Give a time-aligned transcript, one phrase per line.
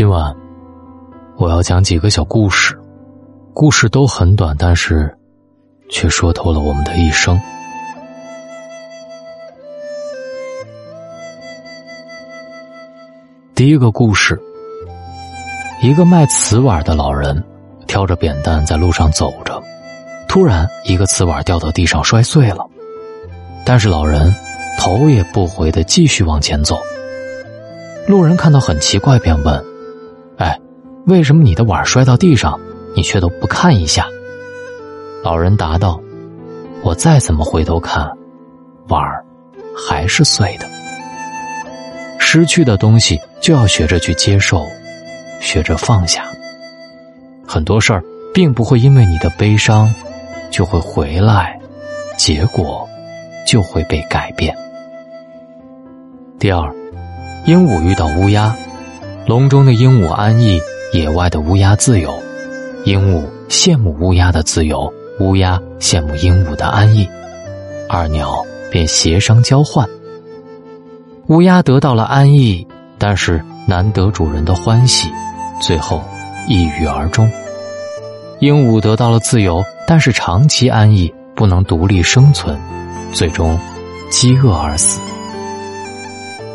[0.00, 0.34] 今晚
[1.36, 2.74] 我要讲几个小故事，
[3.52, 5.14] 故事都很短，但是
[5.90, 7.38] 却说透了我们的一生。
[13.54, 14.40] 第一个故事，
[15.82, 17.44] 一个卖瓷碗的老人
[17.86, 19.62] 挑着扁担在路上走着，
[20.26, 22.66] 突然一个瓷碗掉到地上摔碎了，
[23.66, 24.34] 但是老人
[24.78, 26.78] 头也不回的继续往前走。
[28.08, 29.62] 路人看到很奇怪，便问
[30.40, 30.58] ：“哎，
[31.06, 32.58] 为什么你的碗摔到地上，
[32.96, 34.06] 你却都不看一下？”
[35.22, 36.00] 老人答道
[36.82, 38.10] ：“我再怎么回头看，
[38.88, 39.22] 碗儿
[39.76, 40.66] 还是碎的。
[42.18, 44.66] 失去的东西就要学着去接受，
[45.40, 46.24] 学着放下。
[47.46, 48.02] 很多事儿
[48.32, 49.92] 并不会因为你的悲伤
[50.50, 51.60] 就会回来，
[52.16, 52.88] 结果
[53.46, 54.56] 就会被改变。”
[56.40, 56.74] 第二。
[57.46, 58.54] 鹦鹉遇到乌鸦，
[59.26, 60.60] 笼中的鹦鹉安逸，
[60.92, 62.20] 野外的乌鸦自由。
[62.84, 67.06] 鹦鹉羡慕乌鸦的自由，乌鸦羡慕鹦鹉的安逸，
[67.88, 69.88] 二鸟便协商交换。
[71.28, 72.66] 乌鸦得到了安逸，
[72.98, 75.08] 但是难得主人的欢喜，
[75.60, 76.02] 最后
[76.48, 77.30] 抑郁而终。
[78.40, 82.58] 鹦鹉得到了自由，但是长期安逸不能独立生存，
[83.12, 83.56] 最终
[84.10, 84.98] 饥饿而死。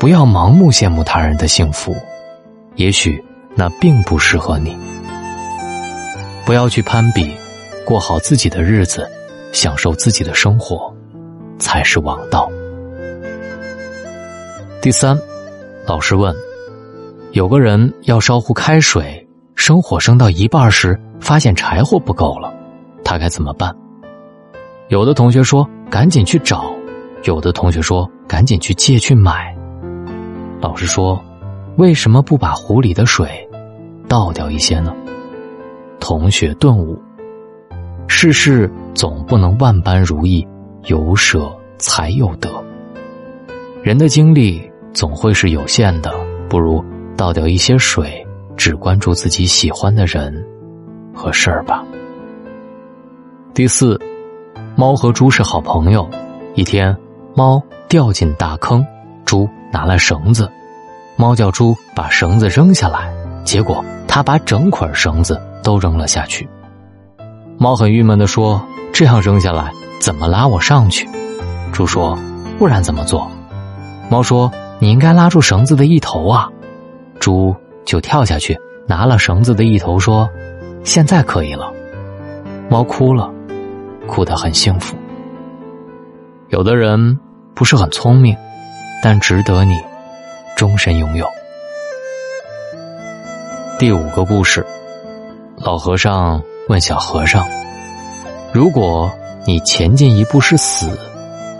[0.00, 1.94] 不要盲目羡慕他人的幸福，
[2.76, 3.22] 也许
[3.54, 4.76] 那并不适合你。
[6.44, 7.34] 不要去攀比，
[7.86, 9.08] 过好自己的日子，
[9.52, 10.94] 享受自己的生活，
[11.58, 12.50] 才是王道。
[14.82, 15.18] 第三，
[15.86, 16.34] 老师问：
[17.32, 22.52] 有个人要烧壶开水，生火生到一半时，发现柴火不够了，
[23.02, 23.74] 他该怎么办？
[24.88, 26.70] 有的同学说赶紧去找，
[27.22, 29.56] 有的同学说赶紧去借去买。
[30.60, 31.18] 老师说
[31.76, 33.48] ：“为什么不把壶里的水
[34.08, 34.94] 倒掉一些呢？”
[36.00, 37.00] 同学顿悟：
[38.06, 40.46] 世事总不能万般如意，
[40.84, 42.50] 有舍才有得。
[43.82, 46.12] 人的精力总会是有限的，
[46.48, 46.84] 不如
[47.16, 48.26] 倒掉一些水，
[48.56, 50.46] 只关注自己喜欢的人
[51.14, 51.84] 和事儿吧。
[53.54, 53.98] 第四，
[54.76, 56.08] 猫和猪是好朋友。
[56.54, 56.96] 一天，
[57.34, 58.84] 猫掉进大坑。
[59.24, 60.50] 猪拿来绳子，
[61.16, 63.12] 猫叫猪把绳子扔下来，
[63.44, 66.48] 结果它把整捆绳子都扔了下去。
[67.56, 68.60] 猫很郁闷的说
[68.92, 71.08] ：“这样扔下来，怎么拉我上去？”
[71.72, 72.18] 猪说
[72.58, 73.30] ：“不然怎么做？”
[74.10, 76.50] 猫说：“你应该拉住绳子的一头啊。”
[77.20, 77.54] 猪
[77.84, 80.28] 就跳下去，拿了绳子的一头，说
[80.82, 81.72] ：“现在可以了。”
[82.68, 83.30] 猫哭了，
[84.06, 84.96] 哭得很幸福。
[86.48, 87.18] 有的人
[87.54, 88.36] 不是很聪明。
[89.02, 89.78] 但值得你
[90.64, 91.28] 终身拥有。
[93.78, 94.64] 第五个故事，
[95.58, 97.46] 老和尚问小和尚
[98.50, 99.12] ：“如果
[99.46, 100.98] 你前进一步是死，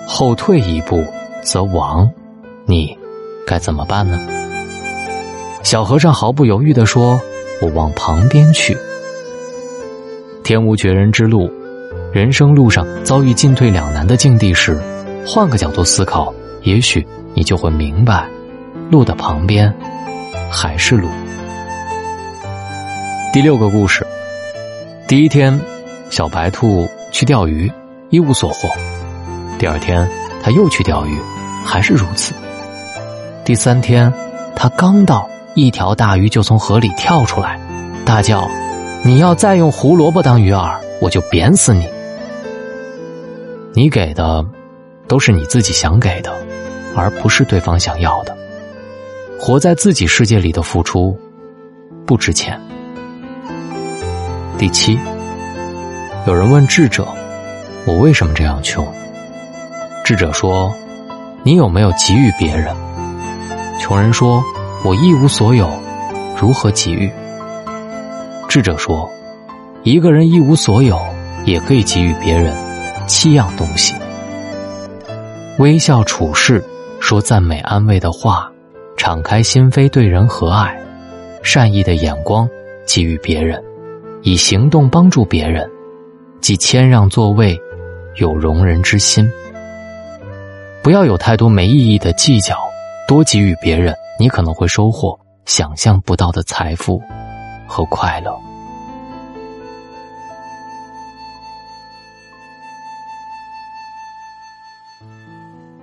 [0.06, 1.04] 后退一步
[1.42, 2.10] 则亡，
[2.64, 2.96] 你
[3.46, 4.18] 该怎么办呢？”
[5.62, 7.20] 小和尚毫不犹豫的说
[7.60, 8.74] ：“我往旁边去。”
[10.42, 11.52] 天无绝人之路，
[12.10, 14.80] 人生路上遭遇进退两难的境地时，
[15.26, 16.32] 换个角度思考，
[16.62, 17.06] 也许。
[17.36, 18.28] 你就会明白，
[18.90, 19.72] 路的旁边
[20.50, 21.08] 还是路。
[23.32, 24.06] 第六个故事，
[25.08, 25.58] 第一天，
[26.10, 27.70] 小白兔去钓鱼，
[28.10, 28.68] 一无所获。
[29.58, 30.08] 第二天，
[30.42, 31.18] 他又去钓鱼，
[31.64, 32.34] 还是如此。
[33.44, 34.12] 第三天，
[34.54, 37.58] 他刚到，一条大鱼就从河里跳出来，
[38.04, 38.48] 大叫
[39.02, 41.88] ：“你要再用胡萝卜当鱼饵，我就扁死你！”
[43.74, 44.44] 你给的，
[45.08, 46.32] 都是你自己想给的。
[46.96, 48.36] 而不是对方想要的，
[49.46, 51.14] 活在自己世界里的付出
[52.06, 52.58] 不值钱。
[54.56, 54.98] 第七，
[56.26, 57.06] 有人问智者
[57.84, 58.82] ：“我为什么这样穷？”
[60.02, 60.72] 智者说
[61.44, 62.74] ：“你有没有给予别人？”
[63.78, 64.42] 穷人说
[64.82, 65.70] ：“我一无所有，
[66.40, 67.12] 如何给予？”
[68.48, 69.06] 智者说
[69.84, 70.98] ：“一个人一无所有，
[71.44, 72.56] 也可以给予别人
[73.06, 73.94] 七样东西：
[75.58, 76.64] 微笑处事。”
[76.98, 78.50] 说赞美安慰的话，
[79.04, 80.74] 敞开心扉对人和蔼，
[81.42, 82.48] 善意的眼光
[82.86, 83.62] 给予别人，
[84.22, 85.70] 以行动帮助别人，
[86.40, 87.54] 即谦让座位，
[88.16, 89.30] 有容人之心。
[90.82, 92.56] 不要有太多没意义的计较，
[93.06, 95.14] 多给予别人，你可能会收获
[95.44, 96.98] 想象不到的财富
[97.66, 98.34] 和快乐。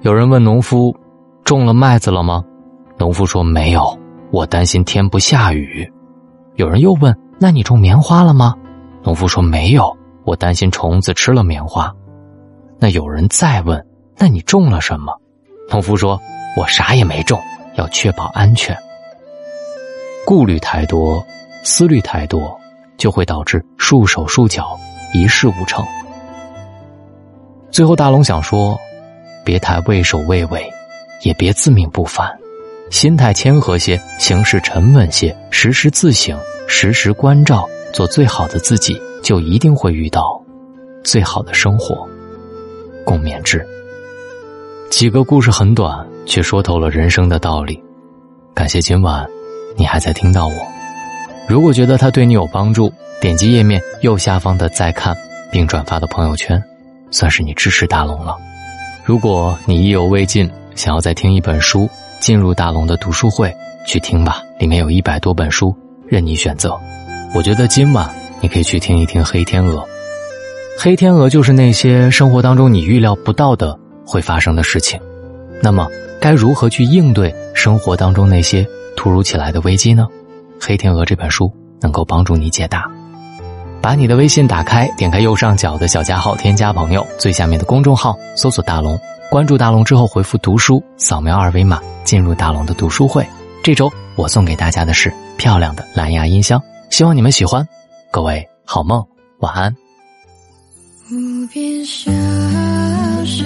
[0.01, 0.91] 有人问农夫。
[1.43, 2.45] 种了麦子了吗？
[3.01, 3.97] 农夫说没有。
[4.29, 5.91] 我担心天不下雨。
[6.53, 8.55] 有人又问：“那你种棉花了吗？”
[9.01, 11.91] 农夫说：“没有，我担心虫子吃了棉花。”
[12.77, 13.83] 那有人再问
[14.19, 15.19] ：“那你种了什么？”
[15.71, 16.21] 农夫说
[16.55, 17.41] ：“我啥也没种，
[17.73, 18.77] 要确保安全。”
[20.23, 21.25] 顾虑太多，
[21.63, 22.55] 思虑太多，
[22.97, 24.79] 就会导致束手束脚，
[25.11, 25.83] 一事无成。
[27.71, 28.79] 最后，大龙想说：
[29.43, 30.71] 别太畏首畏尾，
[31.23, 32.31] 也别自命不凡，
[32.91, 40.39] 心态谦和些，行事沉稳些，时时自省，时时关照，做最好的自己，就一定会遇到
[41.01, 42.05] 最好的生活。
[43.05, 43.65] 共勉之。
[44.91, 47.81] 几个故事很短，却说透了人生的道理。
[48.53, 49.25] 感谢今晚
[49.77, 50.55] 你还在听到我。
[51.47, 52.91] 如果觉得它对你有帮助，
[53.21, 55.15] 点击页面右下方的再看，
[55.49, 56.61] 并转发到朋友圈。
[57.09, 58.37] 算是你支持大龙了。
[59.05, 61.89] 如果你意犹未尽，想要再听一本书，
[62.21, 63.53] 进入大龙的读书会
[63.85, 65.75] 去听吧，里面有一百多本书
[66.07, 66.79] 任你选择。
[67.33, 68.09] 我觉得今晚
[68.41, 69.81] 你可以去听一听《黑天鹅》。
[70.77, 75.01] 黑天鹅就是那些生活当中你预料不到的会发生的事情。
[75.63, 75.89] 那么
[76.19, 80.07] 该如何去应对生活当中那些突如其来的危机呢？
[80.65, 81.51] 《黑天鹅》这本书
[81.81, 82.89] 能够帮助你解答。
[83.81, 88.97] 把你的微信打开，点开右上角的小加号，添加朋友，最下面的公众号搜索“大龙”，
[89.31, 93.25] 关注大龙之后回复“读书”，扫描二维码进入大龙的读书会。
[93.63, 96.61] 这周我送给大家的是漂亮的蓝牙音箱，
[96.91, 97.67] 希望你们喜欢。
[98.11, 99.03] 各位好梦，
[99.39, 99.75] 晚安。
[101.11, 102.11] 无边小
[103.25, 103.43] 小